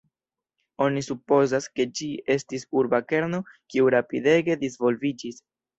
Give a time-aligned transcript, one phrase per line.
[0.85, 2.09] Oni supozas, ke ĝi
[2.39, 5.45] estis urba kerno kiu rapidege disvolviĝis.